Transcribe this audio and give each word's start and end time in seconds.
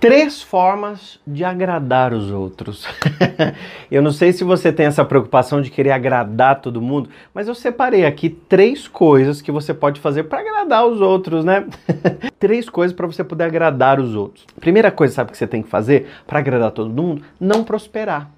três 0.00 0.42
formas 0.42 1.18
de 1.26 1.44
agradar 1.44 2.12
os 2.12 2.30
outros. 2.30 2.86
eu 3.90 4.00
não 4.02 4.12
sei 4.12 4.32
se 4.32 4.44
você 4.44 4.72
tem 4.72 4.86
essa 4.86 5.04
preocupação 5.04 5.60
de 5.60 5.70
querer 5.70 5.90
agradar 5.90 6.60
todo 6.60 6.80
mundo, 6.80 7.10
mas 7.34 7.48
eu 7.48 7.54
separei 7.54 8.06
aqui 8.06 8.28
três 8.28 8.86
coisas 8.86 9.42
que 9.42 9.52
você 9.52 9.74
pode 9.74 10.00
fazer 10.00 10.24
para 10.24 10.40
agradar 10.40 10.86
os 10.86 11.00
outros, 11.00 11.44
né? 11.44 11.66
três 12.38 12.68
coisas 12.68 12.96
para 12.96 13.06
você 13.06 13.24
poder 13.24 13.44
agradar 13.44 14.00
os 14.00 14.14
outros. 14.14 14.46
Primeira 14.60 14.90
coisa, 14.90 15.14
sabe 15.14 15.32
que 15.32 15.38
você 15.38 15.46
tem 15.46 15.62
que 15.62 15.68
fazer 15.68 16.06
para 16.26 16.38
agradar 16.38 16.70
todo 16.70 16.90
mundo? 16.90 17.22
Não 17.40 17.64
prosperar. 17.64 18.37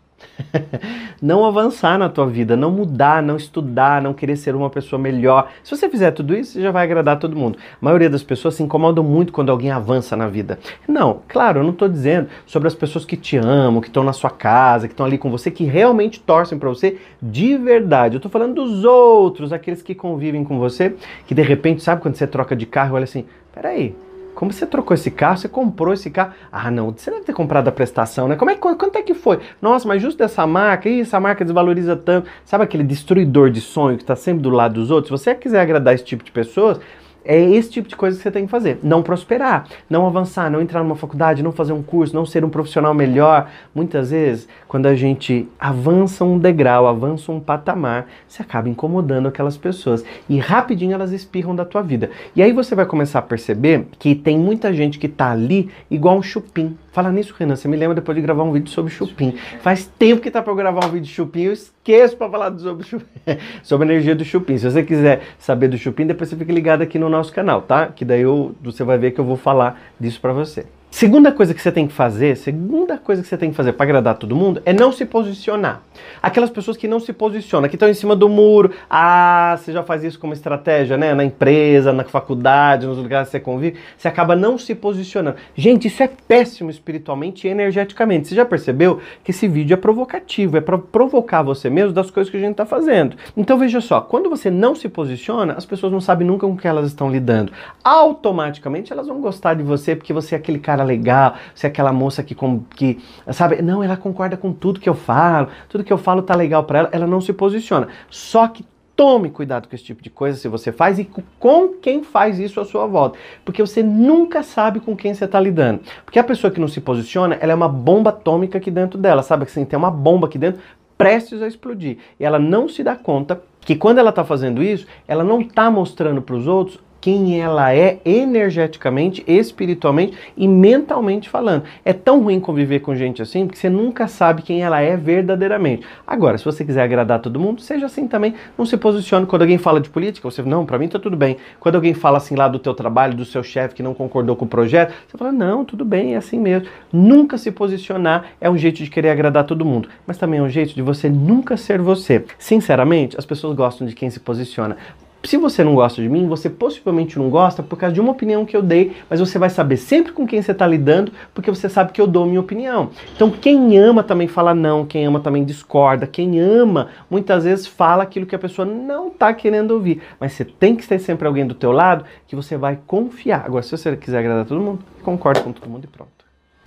não 1.21 1.45
avançar 1.45 1.99
na 1.99 2.09
tua 2.09 2.27
vida, 2.27 2.57
não 2.57 2.71
mudar, 2.71 3.23
não 3.23 3.37
estudar, 3.37 4.03
não 4.03 4.13
querer 4.13 4.37
ser 4.37 4.55
uma 4.55 4.71
pessoa 4.71 5.01
melhor. 5.01 5.51
Se 5.63 5.77
você 5.77 5.89
fizer 5.89 6.11
tudo 6.13 6.35
isso, 6.35 6.53
você 6.53 6.63
já 6.63 6.71
vai 6.71 6.85
agradar 6.85 7.19
todo 7.19 7.37
mundo. 7.37 7.59
A 7.81 7.85
maioria 7.85 8.11
das 8.11 8.23
pessoas 8.23 8.55
se 8.55 8.63
incomodam 8.63 9.05
muito 9.05 9.33
quando 9.33 9.51
alguém 9.51 9.71
avança 9.71 10.17
na 10.17 10.29
vida. 10.29 10.59
Não, 10.89 11.21
claro, 11.29 11.61
eu 11.61 11.65
não 11.65 11.71
estou 11.71 11.89
dizendo 11.89 12.29
sobre 12.47 12.69
as 12.69 12.75
pessoas 12.75 13.05
que 13.05 13.17
te 13.17 13.37
amam, 13.37 13.81
que 13.81 13.89
estão 13.89 14.05
na 14.05 14.13
sua 14.13 14.31
casa, 14.31 14.87
que 14.89 14.95
estão 14.95 15.07
ali 15.07 15.19
com 15.19 15.31
você, 15.31 15.51
que 15.51 15.65
realmente 15.65 16.21
torcem 16.21 16.59
para 16.59 16.69
você 16.69 16.99
de 17.21 17.57
verdade. 17.57 18.17
Eu 18.17 18.19
estou 18.19 18.31
falando 18.31 18.55
dos 18.55 18.85
outros, 18.85 19.53
aqueles 19.53 19.83
que 19.83 19.95
convivem 19.95 20.45
com 20.45 20.59
você, 20.59 20.95
que 21.27 21.35
de 21.35 21.43
repente, 21.43 21.83
sabe 21.83 22.03
quando 22.03 22.15
você 22.15 22.27
troca 22.27 22.57
de 22.57 22.67
carro, 22.67 22.95
olha 22.95 23.05
assim, 23.05 23.25
peraí, 23.53 23.95
como 24.41 24.55
você 24.55 24.67
trocou 24.67 24.95
esse 24.95 25.11
carro? 25.11 25.37
Você 25.37 25.51
comprou 25.51 25.93
esse 25.93 26.09
carro? 26.09 26.33
Ah, 26.51 26.71
não, 26.71 26.91
você 26.91 27.11
deve 27.11 27.25
ter 27.25 27.35
comprado 27.35 27.69
a 27.69 27.73
prestação, 27.73 28.27
né? 28.27 28.37
Como 28.37 28.51
é, 28.51 28.55
quanto 28.55 28.97
é 28.97 29.03
que 29.03 29.13
foi? 29.13 29.39
Nossa, 29.61 29.87
mas 29.87 30.01
justo 30.01 30.17
dessa 30.17 30.47
marca, 30.47 30.89
ih, 30.89 31.03
essa 31.03 31.21
marca 31.21 31.45
desvaloriza 31.45 31.95
tanto. 31.95 32.27
Sabe 32.43 32.65
aquele 32.65 32.83
destruidor 32.83 33.51
de 33.51 33.61
sonho 33.61 33.99
que 33.99 34.03
está 34.03 34.17
sempre 34.17 34.43
do 34.43 34.49
lado 34.49 34.77
dos 34.77 34.91
outros? 34.91 35.09
Se 35.21 35.25
você 35.25 35.35
quiser 35.35 35.61
agradar 35.61 35.95
esse 35.95 36.05
tipo 36.05 36.25
de 36.25 36.33
pessoas, 36.33 36.81
é 37.25 37.39
esse 37.39 37.71
tipo 37.71 37.89
de 37.89 37.97
coisa 37.97 38.17
que 38.17 38.23
você 38.23 38.31
tem 38.31 38.45
que 38.45 38.51
fazer. 38.51 38.79
Não 38.83 39.03
prosperar, 39.03 39.67
não 39.89 40.07
avançar, 40.07 40.51
não 40.51 40.61
entrar 40.61 40.83
numa 40.83 40.97
faculdade, 40.97 41.43
não 41.43 41.53
fazer 41.53 41.73
um 41.73 41.83
curso, 41.83 42.15
não 42.15 42.27
ser 42.27 42.45
um 42.45 42.51
profissional 42.51 42.95
melhor. 42.95 43.51
Muitas 43.75 44.11
vezes, 44.11 44.49
quando 44.69 44.87
a 44.87 44.95
gente 44.95 45.49
avança 45.59 46.25
um 46.25 46.39
degrau, 46.39 46.87
avança 46.87 47.31
um 47.33 47.41
patamar, 47.41 48.07
você 48.27 48.43
acaba 48.43 48.69
incomodando 48.69 49.29
aquelas 49.29 49.57
pessoas. 49.57 50.05
E 50.29 50.39
rapidinho 50.39 50.95
elas 50.95 51.13
espirram 51.13 51.55
da 51.55 51.65
tua 51.65 51.83
vida. 51.83 52.11
E 52.35 52.43
aí 52.43 52.53
você 52.53 52.75
vai 52.75 52.87
começar 52.87 53.19
a 53.19 53.23
perceber 53.23 53.87
que 53.99 54.15
tem 54.15 54.39
muita 54.39 54.73
gente 54.73 54.99
que 54.99 55.09
tá 55.09 55.31
ali 55.31 55.71
igual 55.91 56.17
um 56.17 56.23
chupim. 56.23 56.77
Fala 56.93 57.13
nisso, 57.13 57.35
Renan, 57.39 57.55
você 57.55 57.69
me 57.69 57.77
lembra 57.77 57.95
depois 57.95 58.17
de 58.17 58.23
gravar 58.23 58.43
um 58.43 58.51
vídeo 58.51 58.69
sobre 58.69 58.91
chupim. 58.93 59.37
Faz 59.61 59.87
tempo 59.87 60.21
que 60.21 60.31
tá 60.31 60.43
para 60.43 60.53
gravar 60.55 60.87
um 60.87 60.91
vídeo 60.91 61.07
de 61.07 61.13
chupim, 61.13 61.43
eu 61.43 61.53
esqueço 61.53 62.17
para 62.17 62.29
falar 62.29 62.59
sobre, 62.59 62.85
chupim, 62.85 63.07
sobre 63.63 63.89
a 63.89 63.93
energia 63.93 64.17
do 64.17 64.25
chupim. 64.25 64.59
Se 64.59 64.69
você 64.69 64.83
quiser 64.83 65.23
saber 65.39 65.69
do 65.69 65.79
chupim, 65.79 66.05
depois 66.05 66.29
você 66.29 66.37
fica 66.37 66.53
ligado 66.53 66.83
aqui 66.83 66.99
no 66.99 67.09
nosso 67.09 67.33
canal, 67.33 67.63
tá? 67.63 67.87
Que 67.87 68.05
daí 68.05 68.23
eu, 68.23 68.57
você 68.61 68.83
vai 68.83 68.99
ver 68.99 69.13
que 69.13 69.21
eu 69.21 69.25
vou 69.25 69.37
falar 69.37 69.81
disso 70.01 70.21
para 70.21 70.33
você. 70.33 70.67
Segunda 70.91 71.31
coisa 71.31 71.55
que 71.55 71.63
você 71.63 71.71
tem 71.71 71.87
que 71.87 71.93
fazer, 71.93 72.37
segunda 72.37 72.99
coisa 72.99 73.23
que 73.23 73.29
você 73.29 73.37
tem 73.37 73.51
que 73.51 73.57
fazer 73.57 73.73
para 73.73 73.85
agradar 73.85 74.17
todo 74.17 74.35
mundo 74.35 74.61
é 74.67 74.73
não 74.73 74.91
se 74.91 75.07
posicionar. 75.07 75.83
Aquelas 76.21 76.51
pessoas 76.51 76.77
que 76.77 76.89
não 76.89 76.99
se 76.99 77.13
posicionam, 77.13 77.69
que 77.69 77.77
estão 77.77 77.89
em 77.89 77.95
cima 77.95 78.17
do 78.17 78.29
muro, 78.29 78.73
ah, 78.91 79.57
você 79.57 79.73
já 79.73 79.85
faz 79.85 80.03
isso 80.03 80.19
como 80.19 80.33
estratégia, 80.33 80.99
né? 80.99 81.15
Na 81.15 81.25
empresa, 81.25 81.93
na 81.93 82.03
faculdade, 82.03 82.87
nos 82.87 82.99
lugares 82.99 83.29
que 83.29 83.33
você 83.33 83.41
convive, 83.41 83.79
você 83.97 84.09
acaba 84.09 84.35
não 84.35 84.59
se 84.59 84.75
posicionando. 84.75 85.37
Gente, 85.55 85.87
isso 85.87 86.03
é 86.03 86.11
péssimo 86.27 86.71
espiritualmente 86.71 87.47
e 87.47 87.51
energeticamente. 87.51 88.27
Você 88.27 88.35
já 88.35 88.45
percebeu 88.45 89.01
que 89.23 89.31
esse 89.31 89.47
vídeo 89.47 89.75
é 89.75 89.77
provocativo, 89.77 90.57
é 90.57 90.61
para 90.61 90.77
provocar 90.77 91.43
você 91.43 91.71
mesmo 91.71 91.93
das 91.93 92.11
coisas 92.11 92.31
que 92.31 92.37
a 92.37 92.41
gente 92.41 92.53
está 92.53 92.67
fazendo. 92.67 93.17
Então 93.37 93.57
veja 93.57 93.81
só, 93.81 94.01
quando 94.01 94.29
você 94.29 94.51
não 94.51 94.75
se 94.75 94.89
posiciona, 94.89 95.55
as 95.55 95.65
pessoas 95.65 95.93
não 95.93 96.01
sabem 96.01 96.27
nunca 96.27 96.47
com 96.47 96.57
que 96.57 96.67
elas 96.67 96.89
estão 96.89 97.11
lidando. 97.11 97.53
Automaticamente 97.83 98.93
elas 98.93 99.07
vão 99.07 99.21
gostar 99.21 99.55
de 99.55 99.63
você 99.63 99.95
porque 99.95 100.13
você 100.13 100.35
é 100.35 100.39
aquele 100.39 100.59
cara 100.59 100.80
cara 100.81 100.85
legal, 100.85 101.35
se 101.55 101.67
é 101.67 101.69
aquela 101.69 101.93
moça 101.93 102.23
que, 102.23 102.37
que, 102.75 102.99
sabe, 103.33 103.63
não, 103.63 103.83
ela 103.83 103.97
concorda 103.97 104.37
com 104.37 104.53
tudo 104.53 104.81
que 104.81 104.89
eu 104.89 104.95
falo, 104.95 105.49
tudo 105.69 105.85
que 105.85 105.93
eu 105.93 105.99
falo 105.99 106.23
tá 106.23 106.35
legal 106.35 106.65
para 106.65 106.81
ela, 106.81 106.89
ela 106.93 107.07
não 107.07 107.21
se 107.21 107.33
posiciona. 107.33 107.89
Só 108.09 108.49
que 108.49 108.65
tome 108.97 109.31
cuidado 109.31 109.69
com 109.69 109.75
esse 109.75 109.85
tipo 109.85 110.03
de 110.03 110.11
coisa 110.11 110.39
se 110.39 110.49
você 110.49 110.71
faz 110.73 110.99
e 110.99 111.09
com 111.39 111.69
quem 111.81 112.03
faz 112.03 112.39
isso 112.39 112.61
à 112.61 112.65
sua 112.65 112.87
volta, 112.87 113.19
porque 113.45 113.63
você 113.63 113.83
nunca 113.83 114.43
sabe 114.43 114.81
com 114.81 114.97
quem 114.97 115.15
você 115.15 115.25
está 115.25 115.41
lidando. 115.41 115.81
Porque 116.05 116.19
a 116.19 116.25
pessoa 116.25 116.51
que 116.51 116.61
não 116.61 116.69
se 116.69 116.81
posiciona, 116.81 117.37
ela 117.41 117.53
é 117.53 117.55
uma 117.55 117.69
bomba 117.69 118.11
atômica 118.11 118.59
aqui 118.59 118.71
dentro 118.71 118.99
dela, 118.99 119.23
sabe 119.23 119.45
assim, 119.45 119.65
tem 119.65 119.79
uma 119.79 119.91
bomba 119.91 120.27
aqui 120.27 120.39
dentro 120.39 120.61
prestes 120.99 121.41
a 121.41 121.47
explodir. 121.47 121.97
E 122.19 122.25
ela 122.27 122.39
não 122.39 122.69
se 122.69 122.85
dá 122.85 122.95
conta 122.95 123.41
que 123.63 123.75
quando 123.75 123.97
ela 123.97 124.11
está 124.11 124.23
fazendo 124.23 124.63
isso, 124.63 124.87
ela 125.09 125.25
não 125.25 125.41
está 125.41 125.71
mostrando 125.71 126.21
para 126.21 126.37
os 126.37 126.47
outros 126.47 126.79
quem 127.01 127.41
ela 127.41 127.75
é 127.75 127.99
energeticamente, 128.05 129.25
espiritualmente 129.27 130.17
e 130.37 130.47
mentalmente 130.47 131.29
falando. 131.29 131.65
É 131.85 131.93
tão 131.93 132.23
ruim 132.23 132.39
conviver 132.39 132.81
com 132.81 132.95
gente 132.95 133.23
assim, 133.23 133.47
porque 133.47 133.59
você 133.59 133.71
nunca 133.71 134.07
sabe 134.07 134.43
quem 134.43 134.63
ela 134.63 134.81
é 134.81 134.97
verdadeiramente. 134.97 135.87
Agora, 136.07 136.37
se 136.37 136.45
você 136.45 136.65
quiser 136.65 136.83
agradar 136.83 137.21
todo 137.21 137.41
mundo, 137.41 137.61
seja 137.61 137.87
assim 137.87 138.07
também. 138.07 138.35
Não 138.59 138.67
se 138.67 138.77
posicione 138.77 139.27
quando 139.27 139.43
alguém 139.43 139.59
fala 139.59 139.81
de 139.81 139.89
política, 139.89 140.31
você 140.31 140.43
não, 140.43 140.67
para 140.67 140.79
mim 140.79 140.89
tá 140.89 140.99
tudo 140.99 141.17
bem. 141.17 141.37
Quando 141.59 141.77
alguém 141.77 141.95
fala 141.95 142.19
assim 142.19 142.35
lá 142.35 142.49
do 142.49 142.59
teu 142.59 142.75
trabalho, 142.75 143.15
do 143.15 143.25
seu 143.25 143.43
chefe 143.43 143.75
que 143.75 143.83
não 143.83 143.95
concordou 143.95 144.37
com 144.37 144.45
o 144.45 144.49
projeto, 144.49 144.93
você 145.09 145.17
fala: 145.17 145.33
"Não, 145.33 145.65
tudo 145.65 145.85
bem, 145.85 146.15
é 146.15 146.17
assim 146.17 146.39
mesmo". 146.39 146.69
Nunca 146.93 147.39
se 147.39 147.51
posicionar 147.51 148.27
é 148.41 148.51
um 148.51 148.59
jeito 148.59 148.83
de 148.83 148.91
querer 148.91 149.11
agradar 149.11 149.45
todo 149.45 149.65
mundo, 149.65 149.89
mas 150.07 150.19
também 150.19 150.41
é 150.41 150.43
um 150.43 150.49
jeito 150.49 150.75
de 150.75 150.83
você 150.83 151.09
nunca 151.09 151.57
ser 151.57 151.81
você. 151.81 152.25
Sinceramente, 152.39 153.17
as 153.19 153.25
pessoas 153.25 153.57
gostam 153.57 153.87
de 153.87 153.95
quem 153.95 154.11
se 154.11 154.21
posiciona. 154.21 154.77
Se 155.23 155.37
você 155.37 155.63
não 155.63 155.75
gosta 155.75 156.01
de 156.01 156.09
mim, 156.09 156.27
você 156.27 156.49
possivelmente 156.49 157.19
não 157.19 157.29
gosta 157.29 157.63
por 157.63 157.77
causa 157.77 157.93
de 157.93 158.01
uma 158.01 158.13
opinião 158.13 158.47
que 158.47 158.57
eu 158.57 158.63
dei, 158.63 158.97
mas 159.09 159.21
você 159.21 159.39
vai 159.39 159.51
saber 159.51 159.77
sempre 159.77 160.13
com 160.13 160.27
quem 160.27 160.41
você 160.41 160.53
está 160.53 160.67
lidando, 160.67 161.13
porque 161.35 161.51
você 161.51 161.69
sabe 161.69 161.93
que 161.93 162.01
eu 162.01 162.07
dou 162.07 162.25
minha 162.25 162.41
opinião. 162.41 162.91
Então, 163.15 163.31
quem 163.31 163.77
ama 163.77 164.03
também 164.03 164.27
fala 164.27 164.55
não, 164.55 164.87
quem 164.87 165.05
ama 165.05 165.21
também 165.21 165.45
discorda, 165.45 166.07
quem 166.07 166.41
ama 166.41 166.89
muitas 167.11 167.45
vezes 167.45 167.67
fala 167.67 168.03
aquilo 168.03 168.25
que 168.25 168.35
a 168.35 168.39
pessoa 168.39 168.65
não 168.65 169.09
está 169.09 169.35
querendo 169.35 169.73
ouvir. 169.73 170.01
Mas 170.19 170.33
você 170.33 170.45
tem 170.45 170.75
que 170.75 170.89
ter 170.89 170.99
sempre 170.99 171.29
alguém 171.29 171.47
do 171.47 171.55
teu 171.55 171.71
lado 171.71 172.07
que 172.27 172.35
você 172.35 172.57
vai 172.57 172.79
confiar. 172.87 173.45
Agora, 173.45 173.63
se 173.63 173.71
você 173.71 173.95
quiser 173.97 174.21
agradar 174.21 174.47
todo 174.47 174.61
mundo, 174.61 174.81
concorda 175.03 175.41
com 175.41 175.53
todo 175.53 175.69
mundo 175.69 175.85
e 175.85 175.87
pronto. 175.87 176.11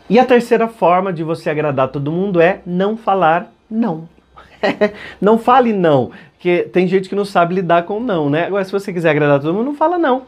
E 0.08 0.20
a 0.20 0.26
terceira 0.26 0.68
forma 0.68 1.12
de 1.12 1.24
você 1.24 1.50
agradar 1.50 1.88
todo 1.88 2.12
mundo 2.12 2.40
é 2.40 2.62
não 2.68 2.96
falar 2.96 3.52
não. 3.70 4.08
não 5.20 5.38
fale 5.38 5.74
não, 5.74 6.12
porque 6.44 6.64
tem 6.64 6.86
gente 6.90 7.08
que 7.08 7.16
não 7.16 7.24
sabe 7.24 7.56
lidar 7.56 7.84
com 7.84 8.02
não, 8.02 8.30
né? 8.30 8.48
Agora, 8.48 8.66
se 8.66 8.72
você 8.74 8.92
quiser 8.92 9.12
agradar 9.12 9.40
todo 9.40 9.54
mundo, 9.54 9.68
não 9.68 9.76
fala 9.76 9.98
não. 9.98 10.24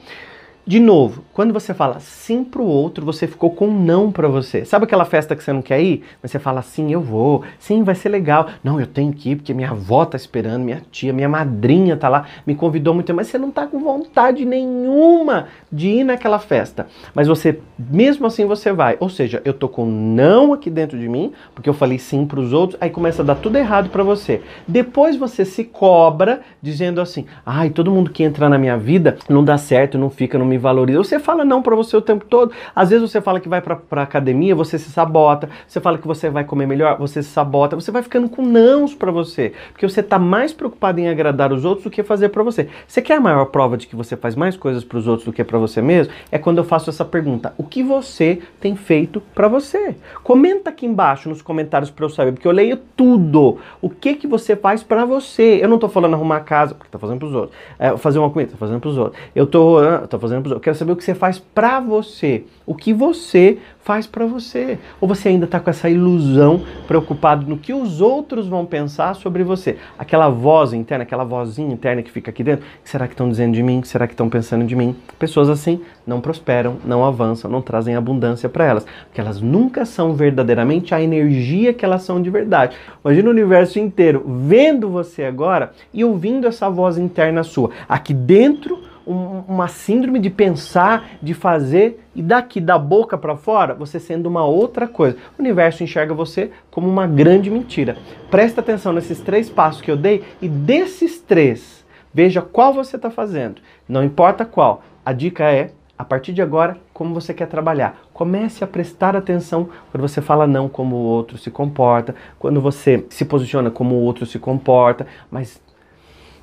De 0.67 0.79
novo, 0.79 1.23
quando 1.31 1.53
você 1.53 1.75
fala 1.75 1.99
sim 1.99 2.43
pro 2.43 2.63
outro, 2.63 3.05
você 3.05 3.27
ficou 3.27 3.51
com 3.51 3.67
não 3.67 4.11
para 4.11 4.27
você. 4.27 4.65
Sabe 4.65 4.85
aquela 4.85 5.05
festa 5.05 5.35
que 5.35 5.43
você 5.43 5.53
não 5.53 5.61
quer 5.61 5.79
ir? 5.79 6.03
Mas 6.23 6.31
você 6.31 6.39
fala 6.39 6.63
sim, 6.63 6.91
eu 6.91 7.01
vou. 7.01 7.43
Sim, 7.59 7.83
vai 7.83 7.93
ser 7.93 8.09
legal. 8.09 8.47
Não, 8.63 8.79
eu 8.79 8.87
tenho 8.87 9.13
que 9.13 9.29
ir 9.29 9.35
porque 9.35 9.53
minha 9.53 9.69
avó 9.69 10.03
tá 10.05 10.17
esperando, 10.17 10.63
minha 10.63 10.81
tia, 10.91 11.13
minha 11.13 11.29
madrinha 11.29 11.95
tá 11.95 12.09
lá, 12.09 12.25
me 12.47 12.55
convidou 12.55 12.95
muito, 12.95 13.13
mas 13.13 13.27
você 13.27 13.37
não 13.37 13.51
tá 13.51 13.67
com 13.67 13.77
vontade 13.77 14.43
nenhuma 14.43 15.49
de 15.71 15.87
ir 15.87 16.03
naquela 16.03 16.39
festa. 16.39 16.87
Mas 17.13 17.27
você, 17.27 17.59
mesmo 17.77 18.25
assim, 18.25 18.45
você 18.45 18.73
vai. 18.73 18.97
Ou 18.99 19.07
seja, 19.07 19.43
eu 19.45 19.53
tô 19.53 19.69
com 19.69 19.85
não 19.85 20.51
aqui 20.51 20.71
dentro 20.71 20.97
de 20.97 21.07
mim, 21.07 21.31
porque 21.53 21.69
eu 21.69 21.75
falei 21.75 21.99
sim 21.99 22.25
pros 22.25 22.53
outros, 22.53 22.81
aí 22.81 22.89
começa 22.89 23.21
a 23.21 23.25
dar 23.25 23.35
tudo 23.35 23.55
errado 23.55 23.91
para 23.91 24.01
você. 24.01 24.41
Depois 24.67 25.15
você 25.15 25.45
se 25.45 25.63
cobra 25.63 26.41
dizendo 26.59 26.99
assim: 26.99 27.25
"Ai, 27.45 27.69
todo 27.69 27.91
mundo 27.91 28.09
que 28.09 28.23
entra 28.23 28.49
na 28.49 28.57
minha 28.57 28.79
vida 28.79 29.17
não 29.29 29.43
dá 29.43 29.59
certo, 29.59 29.95
não 29.95 30.09
fica, 30.09 30.39
não 30.39 30.45
me 30.45 30.54
me 30.55 30.57
valoriza. 30.57 31.03
Você 31.03 31.19
fala 31.19 31.43
não 31.43 31.61
para 31.61 31.75
você 31.75 31.95
o 31.95 32.01
tempo 32.01 32.25
todo. 32.25 32.51
Às 32.75 32.89
vezes 32.89 33.09
você 33.09 33.21
fala 33.21 33.39
que 33.39 33.49
vai 33.49 33.61
para 33.61 34.01
academia, 34.01 34.55
você 34.55 34.79
se 34.79 34.89
sabota. 34.89 35.49
Você 35.67 35.81
fala 35.81 35.97
que 35.97 36.07
você 36.07 36.29
vai 36.29 36.43
comer 36.43 36.65
melhor, 36.65 36.97
você 36.97 37.21
se 37.21 37.29
sabota. 37.29 37.75
Você 37.75 37.91
vai 37.91 38.01
ficando 38.01 38.29
com 38.29 38.41
nãos 38.41 38.95
para 38.95 39.11
você, 39.11 39.53
porque 39.71 39.87
você 39.87 40.01
tá 40.01 40.17
mais 40.17 40.53
preocupado 40.53 40.99
em 40.99 41.07
agradar 41.07 41.51
os 41.51 41.65
outros 41.65 41.83
do 41.83 41.89
que 41.89 42.03
fazer 42.03 42.29
para 42.29 42.43
você. 42.43 42.67
Você 42.87 43.01
quer 43.01 43.17
a 43.17 43.21
maior 43.21 43.45
prova 43.45 43.77
de 43.77 43.87
que 43.87 43.95
você 43.95 44.15
faz 44.15 44.35
mais 44.35 44.55
coisas 44.55 44.83
para 44.83 44.97
os 44.97 45.07
outros 45.07 45.25
do 45.25 45.33
que 45.33 45.43
para 45.43 45.59
você 45.59 45.81
mesmo? 45.81 46.13
É 46.31 46.37
quando 46.37 46.59
eu 46.59 46.63
faço 46.63 46.89
essa 46.89 47.03
pergunta: 47.03 47.53
o 47.57 47.63
que 47.63 47.83
você 47.83 48.39
tem 48.59 48.75
feito 48.75 49.21
para 49.33 49.47
você? 49.47 49.95
Comenta 50.23 50.69
aqui 50.69 50.85
embaixo 50.85 51.29
nos 51.29 51.41
comentários 51.41 51.91
para 51.91 52.05
eu 52.05 52.09
saber, 52.09 52.31
porque 52.31 52.47
eu 52.47 52.51
leio 52.51 52.77
tudo. 52.95 53.57
O 53.81 53.89
que 53.89 54.15
que 54.15 54.27
você 54.27 54.55
faz 54.55 54.83
para 54.83 55.05
você? 55.05 55.59
Eu 55.61 55.67
não 55.67 55.77
tô 55.77 55.89
falando 55.89 56.13
arrumar 56.13 56.37
a 56.37 56.41
casa, 56.41 56.73
porque 56.73 56.89
tá 56.89 56.99
fazendo 56.99 57.19
para 57.19 57.27
os 57.27 57.33
outros. 57.33 57.57
É, 57.77 57.97
fazer 57.97 58.19
uma 58.19 58.29
comida, 58.29 58.51
tá 58.51 58.57
fazendo 58.57 58.79
para 58.79 58.89
os 58.89 58.97
outros. 58.97 59.21
Eu 59.35 59.45
tô, 59.47 59.77
tô 60.09 60.19
fazendo 60.19 60.43
eu 60.51 60.59
quero 60.59 60.75
saber 60.75 60.91
o 60.91 60.95
que 60.95 61.03
você 61.03 61.15
faz 61.15 61.39
para 61.39 61.79
você. 61.79 62.43
O 62.65 62.75
que 62.75 62.93
você 62.93 63.57
faz 63.85 64.07
para 64.07 64.25
você. 64.25 64.79
Ou 64.99 65.07
você 65.07 65.29
ainda 65.29 65.45
está 65.45 65.59
com 65.59 65.69
essa 65.69 65.87
ilusão, 65.87 66.63
preocupado 66.87 67.45
no 67.47 67.55
que 67.55 67.71
os 67.71 68.01
outros 68.01 68.47
vão 68.47 68.65
pensar 68.65 69.13
sobre 69.13 69.43
você. 69.43 69.77
Aquela 69.97 70.27
voz 70.27 70.73
interna, 70.73 71.03
aquela 71.03 71.23
vozinha 71.23 71.71
interna 71.71 72.01
que 72.01 72.09
fica 72.09 72.31
aqui 72.31 72.43
dentro. 72.43 72.65
O 72.65 72.83
que 72.83 72.89
será 72.89 73.07
que 73.07 73.13
estão 73.13 73.29
dizendo 73.29 73.53
de 73.53 73.61
mim? 73.61 73.79
O 73.79 73.81
que 73.83 73.87
será 73.87 74.07
que 74.07 74.13
estão 74.13 74.27
pensando 74.27 74.65
de 74.65 74.75
mim? 74.75 74.95
Pessoas 75.19 75.49
assim 75.49 75.81
não 76.05 76.19
prosperam, 76.19 76.77
não 76.83 77.05
avançam, 77.05 77.49
não 77.49 77.61
trazem 77.61 77.95
abundância 77.95 78.49
para 78.49 78.65
elas. 78.65 78.85
Porque 79.05 79.21
elas 79.21 79.39
nunca 79.39 79.85
são 79.85 80.13
verdadeiramente 80.13 80.95
a 80.95 81.01
energia 81.01 81.71
que 81.71 81.85
elas 81.85 82.01
são 82.01 82.19
de 82.19 82.31
verdade. 82.31 82.75
Imagina 83.03 83.27
o 83.27 83.31
universo 83.31 83.77
inteiro 83.77 84.23
vendo 84.25 84.89
você 84.89 85.25
agora 85.25 85.71
e 85.93 86.03
ouvindo 86.03 86.47
essa 86.47 86.69
voz 86.69 86.97
interna 86.97 87.43
sua. 87.43 87.69
Aqui 87.87 88.15
dentro 88.15 88.94
um, 89.05 89.43
uma 89.47 89.67
síndrome 89.67 90.19
de 90.19 90.29
pensar, 90.29 91.09
de 91.21 91.33
fazer 91.33 92.05
e 92.15 92.21
daqui 92.21 92.59
da 92.59 92.77
boca 92.77 93.17
para 93.17 93.35
fora 93.35 93.73
você 93.73 93.99
sendo 93.99 94.27
uma 94.27 94.45
outra 94.45 94.87
coisa. 94.87 95.17
O 95.37 95.41
universo 95.41 95.83
enxerga 95.83 96.13
você 96.13 96.51
como 96.71 96.87
uma 96.87 97.07
grande 97.07 97.49
mentira. 97.49 97.97
Presta 98.29 98.61
atenção 98.61 98.93
nesses 98.93 99.19
três 99.21 99.49
passos 99.49 99.81
que 99.81 99.91
eu 99.91 99.97
dei 99.97 100.23
e 100.41 100.47
desses 100.47 101.19
três, 101.19 101.85
veja 102.13 102.41
qual 102.41 102.73
você 102.73 102.95
está 102.95 103.09
fazendo. 103.09 103.61
Não 103.87 104.03
importa 104.03 104.45
qual. 104.45 104.83
A 105.05 105.13
dica 105.13 105.51
é 105.51 105.71
a 105.97 106.03
partir 106.03 106.33
de 106.33 106.41
agora, 106.41 106.77
como 106.93 107.13
você 107.13 107.33
quer 107.33 107.47
trabalhar. 107.47 108.01
Comece 108.13 108.63
a 108.63 108.67
prestar 108.67 109.15
atenção 109.15 109.69
quando 109.91 110.01
você 110.01 110.21
fala 110.21 110.45
não 110.45 110.67
como 110.67 110.95
o 110.95 111.03
outro 111.03 111.37
se 111.37 111.49
comporta, 111.49 112.13
quando 112.37 112.59
você 112.59 113.05
se 113.09 113.23
posiciona 113.23 113.71
como 113.71 113.95
o 113.95 114.01
outro 114.01 114.25
se 114.25 114.37
comporta, 114.37 115.07
mas 115.31 115.61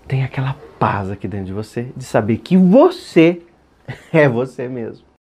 tem 0.06 0.24
aquela 0.24 0.56
paz 0.78 1.10
aqui 1.10 1.28
dentro 1.28 1.46
de 1.46 1.52
você 1.52 1.88
de 1.96 2.04
saber 2.04 2.38
que 2.38 2.56
você 2.56 3.42
é 4.12 4.28
você 4.28 4.68
mesmo. 4.68 5.11